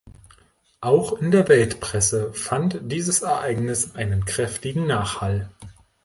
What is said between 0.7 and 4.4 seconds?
Auch in der Weltpresse fand dieses Ereignis einen